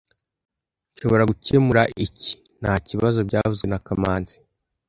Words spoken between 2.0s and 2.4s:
iki,